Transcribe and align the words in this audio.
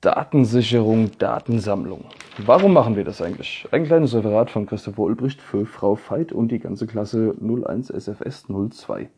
Datensicherung, 0.00 1.10
Datensammlung. 1.18 2.06
Warum 2.38 2.72
machen 2.72 2.96
wir 2.96 3.04
das 3.04 3.20
eigentlich? 3.20 3.68
Ein 3.70 3.84
kleines 3.84 4.14
Referat 4.14 4.50
von 4.50 4.64
Christopher 4.64 5.00
Ulbricht 5.00 5.42
für 5.42 5.66
Frau 5.66 5.94
Veit 5.94 6.32
und 6.32 6.50
die 6.50 6.58
ganze 6.58 6.86
Klasse 6.86 7.34
01 7.38 7.90
SFS 7.90 8.46
02. 8.46 9.10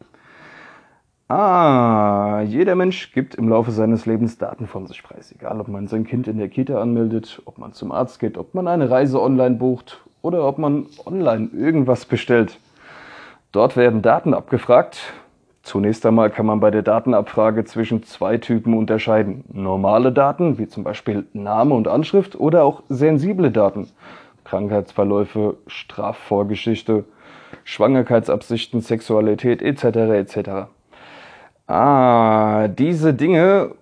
Ah, 1.29 2.43
jeder 2.43 2.75
Mensch 2.75 3.13
gibt 3.13 3.37
im 3.37 3.49
Laufe 3.49 3.71
seines 3.71 4.07
Lebens 4.07 4.39
Daten 4.39 4.67
von 4.67 4.89
sich 4.89 5.05
preis. 5.05 5.31
Egal, 5.31 5.61
ob 5.61 5.69
man 5.69 5.87
sein 5.87 6.05
Kind 6.05 6.27
in 6.27 6.39
der 6.39 6.49
Kita 6.49 6.83
anmeldet, 6.83 7.41
ob 7.45 7.59
man 7.59 7.73
zum 7.73 7.93
Arzt 7.93 8.19
geht, 8.19 8.37
ob 8.37 8.53
man 8.53 8.67
eine 8.67 8.91
Reise 8.91 9.23
online 9.23 9.55
bucht 9.55 10.03
oder 10.21 10.45
ob 10.49 10.59
man 10.59 10.87
online 11.07 11.51
irgendwas 11.57 12.07
bestellt. 12.07 12.59
Dort 13.53 13.77
werden 13.77 14.03
Daten 14.03 14.35
abgefragt, 14.35 15.13
Zunächst 15.63 16.05
einmal 16.05 16.31
kann 16.31 16.47
man 16.47 16.59
bei 16.59 16.73
der 16.73 16.83
Datenabfrage 16.83 17.65
zwischen 17.65 18.03
zwei 18.03 18.37
Typen 18.37 18.77
unterscheiden. 18.77 19.45
Normale 19.53 20.11
Daten, 20.11 20.59
wie 20.59 20.67
zum 20.67 20.83
Beispiel 20.83 21.25
Name 21.33 21.75
und 21.75 21.87
Anschrift, 21.87 22.39
oder 22.39 22.65
auch 22.65 22.83
sensible 22.89 23.51
Daten. 23.53 23.89
Krankheitsverläufe, 24.45 25.57
Strafvorgeschichte, 25.69 27.05
Schwangerkeitsabsichten, 27.63 28.81
Sexualität 28.81 29.63
etc. 29.63 29.85
etc. 29.85 30.51
Ah, 31.69 32.67
diese 32.67 33.15
Dinge 33.15 33.77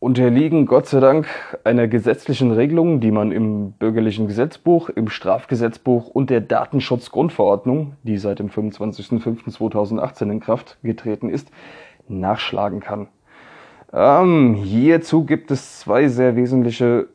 unterliegen 0.00 0.64
Gott 0.64 0.86
sei 0.86 0.98
Dank 0.98 1.28
einer 1.62 1.86
gesetzlichen 1.86 2.50
Regelung, 2.50 3.00
die 3.00 3.10
man 3.10 3.32
im 3.32 3.72
bürgerlichen 3.72 4.26
Gesetzbuch, 4.26 4.88
im 4.88 5.10
Strafgesetzbuch 5.10 6.08
und 6.08 6.30
der 6.30 6.40
Datenschutzgrundverordnung, 6.40 7.92
die 8.02 8.16
seit 8.16 8.38
dem 8.38 8.48
25.05.2018 8.48 10.32
in 10.32 10.40
Kraft 10.40 10.78
getreten 10.82 11.28
ist, 11.28 11.50
nachschlagen 12.08 12.80
kann. 12.80 13.08
Ähm, 13.92 14.54
hierzu 14.54 15.24
gibt 15.24 15.50
es 15.50 15.80
zwei 15.80 16.08
sehr 16.08 16.34
wesentliche 16.34 17.08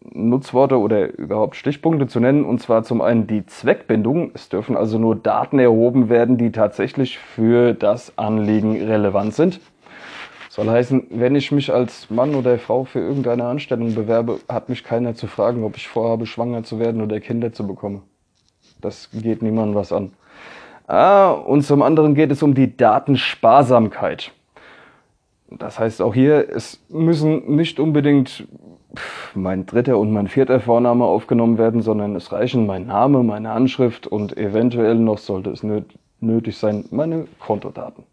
Nutzworte 0.00 0.80
oder 0.80 1.16
überhaupt 1.16 1.54
Stichpunkte 1.54 2.08
zu 2.08 2.18
nennen, 2.18 2.44
und 2.44 2.60
zwar 2.60 2.82
zum 2.82 3.00
einen 3.00 3.28
die 3.28 3.46
Zweckbindung. 3.46 4.32
Es 4.34 4.48
dürfen 4.48 4.76
also 4.76 4.98
nur 4.98 5.14
Daten 5.14 5.60
erhoben 5.60 6.08
werden, 6.08 6.36
die 6.36 6.50
tatsächlich 6.50 7.18
für 7.18 7.74
das 7.74 8.18
Anliegen 8.18 8.82
relevant 8.82 9.34
sind. 9.34 9.60
Soll 10.52 10.68
heißen, 10.68 11.04
wenn 11.08 11.34
ich 11.34 11.50
mich 11.50 11.72
als 11.72 12.10
Mann 12.10 12.34
oder 12.34 12.58
Frau 12.58 12.84
für 12.84 12.98
irgendeine 12.98 13.46
Anstellung 13.46 13.94
bewerbe, 13.94 14.38
hat 14.50 14.68
mich 14.68 14.84
keiner 14.84 15.14
zu 15.14 15.26
fragen, 15.26 15.64
ob 15.64 15.78
ich 15.78 15.88
vorhabe, 15.88 16.26
schwanger 16.26 16.62
zu 16.62 16.78
werden 16.78 17.00
oder 17.00 17.20
Kinder 17.20 17.54
zu 17.54 17.66
bekommen. 17.66 18.02
Das 18.82 19.08
geht 19.14 19.40
niemandem 19.40 19.76
was 19.76 19.94
an. 19.94 20.12
Ah, 20.86 21.30
und 21.30 21.62
zum 21.62 21.80
anderen 21.80 22.14
geht 22.14 22.30
es 22.30 22.42
um 22.42 22.52
die 22.52 22.76
Datensparsamkeit. 22.76 24.32
Das 25.48 25.78
heißt 25.78 26.02
auch 26.02 26.12
hier, 26.12 26.50
es 26.50 26.84
müssen 26.90 27.56
nicht 27.56 27.80
unbedingt 27.80 28.46
mein 29.34 29.64
dritter 29.64 29.96
und 29.96 30.12
mein 30.12 30.28
vierter 30.28 30.60
Vorname 30.60 31.06
aufgenommen 31.06 31.56
werden, 31.56 31.80
sondern 31.80 32.14
es 32.14 32.30
reichen 32.30 32.66
mein 32.66 32.88
Name, 32.88 33.22
meine 33.22 33.52
Anschrift 33.52 34.06
und 34.06 34.36
eventuell 34.36 34.96
noch, 34.96 35.16
sollte 35.16 35.48
es 35.48 35.64
nötig 36.20 36.58
sein, 36.58 36.84
meine 36.90 37.26
Kontodaten. 37.38 38.04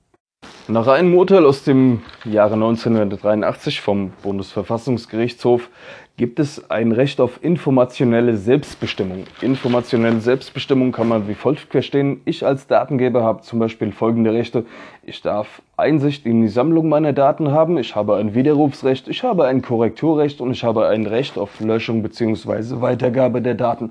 Nach 0.71 0.85
einem 0.85 1.15
Urteil 1.15 1.47
aus 1.47 1.63
dem 1.63 2.03
Jahre 2.25 2.53
1983 2.53 3.81
vom 3.81 4.11
Bundesverfassungsgerichtshof 4.21 5.67
gibt 6.15 6.39
es 6.39 6.69
ein 6.69 6.91
Recht 6.91 7.19
auf 7.19 7.43
informationelle 7.43 8.37
Selbstbestimmung. 8.37 9.23
Informationelle 9.41 10.19
Selbstbestimmung 10.19 10.91
kann 10.91 11.07
man 11.07 11.27
wie 11.27 11.33
folgt 11.33 11.71
verstehen. 11.71 12.21
Ich 12.25 12.45
als 12.45 12.67
Datengeber 12.67 13.23
habe 13.23 13.41
zum 13.41 13.57
Beispiel 13.57 13.91
folgende 13.91 14.31
Rechte. 14.31 14.63
Ich 15.01 15.23
darf 15.23 15.63
Einsicht 15.75 16.27
in 16.27 16.43
die 16.43 16.49
Sammlung 16.49 16.87
meiner 16.87 17.13
Daten 17.13 17.49
haben, 17.49 17.79
ich 17.79 17.95
habe 17.95 18.17
ein 18.17 18.35
Widerrufsrecht, 18.35 19.07
ich 19.07 19.23
habe 19.23 19.45
ein 19.45 19.63
Korrekturrecht 19.63 20.39
und 20.39 20.51
ich 20.51 20.63
habe 20.63 20.87
ein 20.87 21.07
Recht 21.07 21.39
auf 21.39 21.59
Löschung 21.61 22.03
bzw. 22.03 22.79
Weitergabe 22.79 23.41
der 23.41 23.55
Daten. 23.55 23.89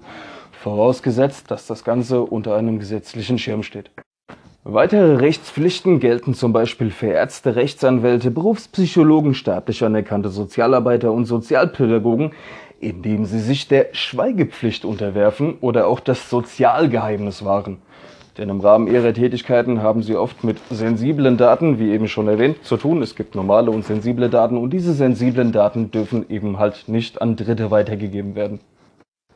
Vorausgesetzt, 0.52 1.50
dass 1.50 1.66
das 1.66 1.82
Ganze 1.82 2.20
unter 2.20 2.54
einem 2.54 2.78
gesetzlichen 2.78 3.36
Schirm 3.36 3.64
steht. 3.64 3.90
Weitere 4.70 5.14
Rechtspflichten 5.14 5.98
gelten 5.98 6.34
zum 6.34 6.52
Beispiel 6.52 6.90
für 6.90 7.06
Ärzte, 7.06 7.56
Rechtsanwälte, 7.56 8.30
Berufspsychologen, 8.30 9.32
staatlich 9.32 9.82
anerkannte 9.82 10.28
Sozialarbeiter 10.28 11.10
und 11.10 11.24
Sozialpädagogen, 11.24 12.32
indem 12.78 13.24
sie 13.24 13.40
sich 13.40 13.66
der 13.66 13.86
Schweigepflicht 13.92 14.84
unterwerfen 14.84 15.56
oder 15.62 15.86
auch 15.86 16.00
das 16.00 16.28
Sozialgeheimnis 16.28 17.46
wahren. 17.46 17.78
Denn 18.36 18.50
im 18.50 18.60
Rahmen 18.60 18.88
ihrer 18.88 19.14
Tätigkeiten 19.14 19.80
haben 19.82 20.02
sie 20.02 20.16
oft 20.16 20.44
mit 20.44 20.58
sensiblen 20.68 21.38
Daten, 21.38 21.78
wie 21.78 21.90
eben 21.90 22.06
schon 22.06 22.28
erwähnt, 22.28 22.62
zu 22.62 22.76
tun. 22.76 23.00
Es 23.00 23.16
gibt 23.16 23.36
normale 23.36 23.70
und 23.70 23.86
sensible 23.86 24.28
Daten 24.28 24.58
und 24.58 24.74
diese 24.74 24.92
sensiblen 24.92 25.50
Daten 25.50 25.90
dürfen 25.90 26.28
eben 26.28 26.58
halt 26.58 26.88
nicht 26.88 27.22
an 27.22 27.36
Dritte 27.36 27.70
weitergegeben 27.70 28.34
werden. 28.34 28.60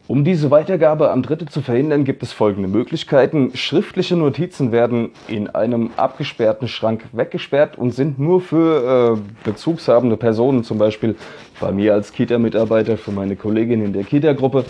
Um 0.09 0.25
diese 0.25 0.51
Weitergabe 0.51 1.11
an 1.13 1.23
Dritte 1.23 1.47
zu 1.47 1.61
verhindern, 1.63 2.05
gibt 2.05 2.25
es 2.25 2.33
folgende 2.33 2.69
Möglichkeiten. 2.69 3.53
Schriftliche 3.55 4.17
Notizen 4.17 4.73
werden 4.73 5.11
in 5.29 5.49
einem 5.49 5.91
abgesperrten 5.97 6.67
Schrank 6.67 7.05
weggesperrt 7.13 7.79
und 7.79 7.93
sind 7.93 8.19
nur 8.19 8.41
für 8.41 9.17
äh, 9.17 9.49
bezugshabende 9.49 10.17
Personen, 10.17 10.65
zum 10.65 10.79
Beispiel 10.79 11.15
bei 11.61 11.71
mir 11.71 11.95
als 11.95 12.13
Kita-Mitarbeiter, 12.13 12.97
für 12.97 13.13
meine 13.13 13.37
Kollegin 13.37 13.85
in 13.85 13.93
der 13.93 14.03
Kita-Gruppe 14.03 14.65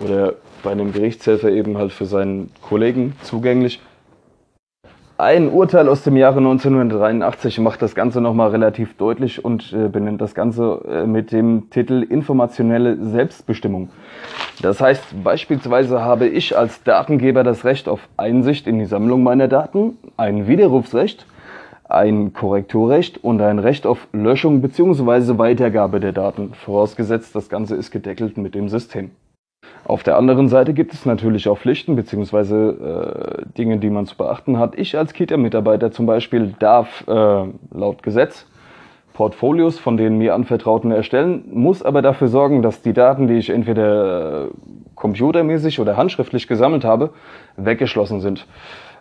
oder 0.00 0.34
bei 0.64 0.72
einem 0.72 0.92
Gerichtshelfer 0.92 1.50
eben 1.50 1.78
halt 1.78 1.92
für 1.92 2.06
seinen 2.06 2.50
Kollegen 2.60 3.14
zugänglich. 3.22 3.80
Ein 5.22 5.52
Urteil 5.52 5.88
aus 5.88 6.02
dem 6.02 6.16
Jahre 6.16 6.38
1983 6.38 7.60
macht 7.60 7.80
das 7.80 7.94
Ganze 7.94 8.20
nochmal 8.20 8.50
relativ 8.50 8.96
deutlich 8.96 9.44
und 9.44 9.72
äh, 9.72 9.86
benennt 9.86 10.20
das 10.20 10.34
Ganze 10.34 10.80
äh, 10.84 11.06
mit 11.06 11.30
dem 11.30 11.70
Titel 11.70 12.02
Informationelle 12.02 12.96
Selbstbestimmung. 13.00 13.90
Das 14.62 14.80
heißt, 14.80 15.22
beispielsweise 15.22 16.02
habe 16.02 16.26
ich 16.26 16.58
als 16.58 16.82
Datengeber 16.82 17.44
das 17.44 17.64
Recht 17.64 17.88
auf 17.88 18.00
Einsicht 18.16 18.66
in 18.66 18.80
die 18.80 18.84
Sammlung 18.84 19.22
meiner 19.22 19.46
Daten, 19.46 19.96
ein 20.16 20.48
Widerrufsrecht, 20.48 21.24
ein 21.84 22.32
Korrekturrecht 22.32 23.22
und 23.22 23.40
ein 23.42 23.60
Recht 23.60 23.86
auf 23.86 24.08
Löschung 24.12 24.60
bzw. 24.60 25.38
Weitergabe 25.38 26.00
der 26.00 26.10
Daten, 26.10 26.52
vorausgesetzt 26.54 27.36
das 27.36 27.48
Ganze 27.48 27.76
ist 27.76 27.92
gedeckelt 27.92 28.38
mit 28.38 28.56
dem 28.56 28.68
System. 28.68 29.12
Auf 29.84 30.02
der 30.02 30.16
anderen 30.16 30.48
Seite 30.48 30.74
gibt 30.74 30.94
es 30.94 31.06
natürlich 31.06 31.48
auch 31.48 31.58
Pflichten 31.58 31.96
bzw. 31.96 32.68
Äh, 32.68 33.42
Dinge, 33.58 33.78
die 33.78 33.90
man 33.90 34.06
zu 34.06 34.16
beachten 34.16 34.58
hat. 34.58 34.78
Ich 34.78 34.96
als 34.96 35.12
Kita-Mitarbeiter 35.12 35.90
zum 35.90 36.06
Beispiel 36.06 36.54
darf 36.58 37.04
äh, 37.08 37.44
laut 37.72 38.02
Gesetz 38.02 38.46
Portfolios 39.12 39.78
von 39.78 39.96
den 39.96 40.18
mir 40.18 40.34
anvertrauten 40.34 40.90
erstellen, 40.90 41.44
muss 41.52 41.82
aber 41.82 42.02
dafür 42.02 42.28
sorgen, 42.28 42.62
dass 42.62 42.82
die 42.82 42.92
Daten, 42.92 43.26
die 43.26 43.34
ich 43.34 43.50
entweder 43.50 44.44
äh, 44.44 44.48
computermäßig 44.94 45.80
oder 45.80 45.96
handschriftlich 45.96 46.48
gesammelt 46.48 46.84
habe, 46.84 47.10
weggeschlossen 47.56 48.20
sind. 48.20 48.46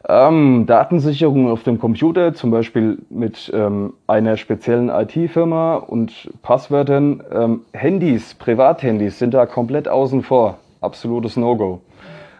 Ähm, 0.10 0.66
Datensicherung 0.66 1.50
auf 1.50 1.64
dem 1.64 1.80
Computer, 1.80 2.34
zum 2.34 2.50
Beispiel 2.52 2.98
mit 3.10 3.52
ähm, 3.54 3.94
einer 4.08 4.36
speziellen 4.36 4.90
IT-Firma 4.90 5.76
und 5.76 6.30
Passwörtern. 6.42 7.24
Ähm, 7.32 7.62
Handys, 7.72 8.34
Privathandys 8.34 9.20
sind 9.20 9.34
da 9.34 9.46
komplett 9.46 9.88
außen 9.88 10.24
vor. 10.24 10.58
Absolutes 10.82 11.38
No-Go. 11.38 11.82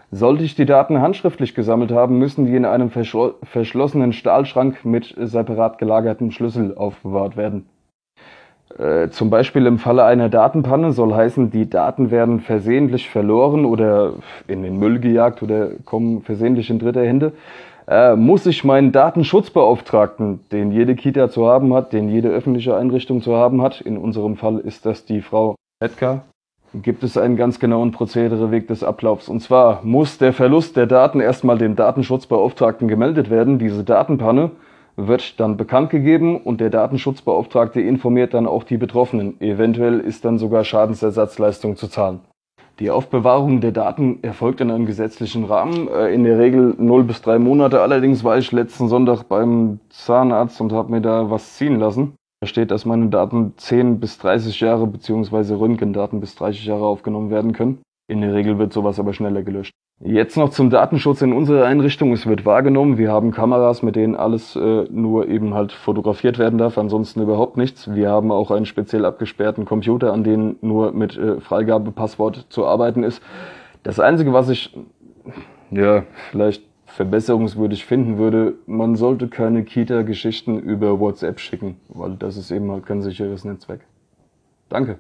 Sollte 0.10 0.44
ich 0.44 0.56
die 0.56 0.66
Daten 0.66 1.00
handschriftlich 1.00 1.56
gesammelt 1.56 1.92
haben, 1.92 2.18
müssen 2.18 2.46
die 2.46 2.56
in 2.56 2.66
einem 2.66 2.90
verschl 2.90 3.36
verschlossenen 3.44 4.12
Stahlschrank 4.12 4.84
mit 4.84 5.16
separat 5.18 5.78
gelagertem 5.78 6.32
Schlüssel 6.32 6.76
aufbewahrt 6.76 7.38
werden. 7.38 7.66
Äh, 8.78 9.10
zum 9.10 9.30
Beispiel 9.30 9.66
im 9.66 9.78
Falle 9.78 10.04
einer 10.04 10.28
Datenpanne 10.28 10.92
soll 10.92 11.14
heißen, 11.14 11.52
die 11.52 11.70
Daten 11.70 12.12
werden 12.12 12.42
versehentlich 12.42 13.10
verloren 13.10 13.64
oder 13.64 14.14
in 14.48 14.64
den 14.64 14.78
Müll 14.78 15.00
gejagt 15.00 15.44
oder 15.44 15.70
kommen 15.86 16.22
versehentlich 16.22 16.70
in 16.70 16.80
dritte 16.80 17.06
Hände. 17.06 17.34
Äh, 17.88 18.16
muss 18.16 18.46
ich 18.46 18.64
meinen 18.64 18.92
Datenschutzbeauftragten, 18.92 20.42
den 20.52 20.72
jede 20.72 20.96
Kita 20.96 21.30
zu 21.30 21.48
haben 21.48 21.74
hat, 21.74 21.94
den 21.94 22.10
jede 22.10 22.30
öffentliche 22.30 22.76
Einrichtung 22.76 23.22
zu 23.22 23.36
haben 23.36 23.62
hat, 23.62 23.82
in 23.82 23.98
unserem 23.98 24.36
Fall 24.36 24.60
ist 24.60 24.86
das 24.86 25.06
die 25.06 25.22
Frau 25.22 25.56
Edgar, 25.80 26.26
gibt 26.74 27.04
es 27.04 27.18
einen 27.18 27.36
ganz 27.36 27.60
genauen 27.60 27.92
Prozedereweg 27.92 28.68
des 28.68 28.84
Ablaufs. 28.84 29.28
Und 29.28 29.42
zwar 29.42 29.82
muss 29.84 30.18
der 30.18 30.34
Verlust 30.34 30.78
der 30.78 30.88
Daten 30.88 31.20
erstmal 31.20 31.58
dem 31.58 31.76
Datenschutzbeauftragten 31.76 32.88
gemeldet 32.88 33.30
werden. 33.30 33.60
Diese 33.60 33.84
Datenpanne 33.84 34.52
wird 34.96 35.40
dann 35.40 35.58
bekannt 35.58 35.90
gegeben 35.90 36.40
und 36.42 36.62
der 36.62 36.70
Datenschutzbeauftragte 36.70 37.82
informiert 37.82 38.34
dann 38.34 38.48
auch 38.48 38.64
die 38.64 38.78
Betroffenen. 38.78 39.40
Eventuell 39.42 40.00
ist 40.00 40.24
dann 40.26 40.38
sogar 40.38 40.64
Schadensersatzleistung 40.64 41.76
zu 41.76 41.88
zahlen. 41.88 42.22
Die 42.80 42.90
Aufbewahrung 42.90 43.62
der 43.62 43.74
Daten 43.74 44.20
erfolgt 44.24 44.62
in 44.62 44.72
einem 44.72 44.86
gesetzlichen 44.86 45.46
Rahmen, 45.46 45.88
äh, 45.88 46.14
in 46.14 46.24
der 46.24 46.40
Regel 46.40 46.74
0 46.78 47.04
bis 47.04 47.22
3 47.22 47.38
Monate. 47.38 47.82
Allerdings 47.82 48.24
war 48.24 48.38
ich 48.38 48.52
letzten 48.52 48.88
Sonntag 48.88 49.24
beim 49.24 49.80
Zahnarzt 49.90 50.60
und 50.62 50.72
habe 50.72 50.90
mir 50.90 51.02
da 51.02 51.30
was 51.30 51.58
ziehen 51.58 51.80
lassen. 51.80 52.16
Da 52.42 52.48
steht, 52.48 52.72
dass 52.72 52.86
meine 52.86 53.10
Daten 53.10 53.54
10 53.56 54.00
bis 54.00 54.18
30 54.18 54.60
Jahre 54.62 54.88
bzw. 54.88 55.54
Röntgendaten 55.54 56.20
bis 56.20 56.34
30 56.34 56.66
Jahre 56.66 56.86
aufgenommen 56.86 57.30
werden 57.30 57.54
können. 57.54 57.84
In 58.08 58.22
der 58.22 58.34
Regel 58.34 58.58
wird 58.58 58.74
sowas 58.74 59.00
aber 59.00 59.14
schneller 59.14 59.44
gelöscht. 59.44 59.72
Jetzt 60.04 60.36
noch 60.36 60.50
zum 60.50 60.72
Datenschutz 60.72 61.22
in 61.22 61.34
unserer 61.34 61.66
Einrichtung. 61.66 62.12
Es 62.12 62.26
wird 62.26 62.44
wahrgenommen. 62.44 62.98
Wir 62.98 63.12
haben 63.12 63.30
Kameras, 63.30 63.84
mit 63.84 63.96
denen 63.96 64.16
alles 64.16 64.56
äh, 64.56 64.86
nur 64.90 65.28
eben 65.28 65.54
halt 65.54 65.72
fotografiert 65.72 66.40
werden 66.40 66.58
darf, 66.58 66.80
ansonsten 66.80 67.22
überhaupt 67.22 67.58
nichts. 67.58 67.94
Wir 67.94 68.10
haben 68.10 68.32
auch 68.32 68.50
einen 68.50 68.66
speziell 68.66 69.06
abgesperrten 69.06 69.66
Computer, 69.66 70.12
an 70.12 70.24
dem 70.24 70.56
nur 70.62 70.94
mit 70.94 71.16
äh, 71.16 71.40
Freigabepasswort 71.40 72.48
zu 72.50 72.66
arbeiten 72.66 73.04
ist. 73.04 73.22
Das 73.84 74.00
Einzige, 74.00 74.34
was 74.34 74.50
ich 74.50 74.76
ja 75.70 76.06
vielleicht 76.32 76.64
verbesserungswürdig 76.92 77.86
finden 77.86 78.18
würde, 78.18 78.56
man 78.66 78.96
sollte 78.96 79.28
keine 79.28 79.64
Kita-Geschichten 79.64 80.60
über 80.60 81.00
WhatsApp 81.00 81.40
schicken, 81.40 81.78
weil 81.90 82.16
das 82.16 82.38
ist 82.38 82.52
eben 82.52 82.72
halt 82.72 82.86
kein 82.86 83.02
sicheres 83.02 83.46
Netzwerk. 83.46 83.82
Danke. 84.70 85.00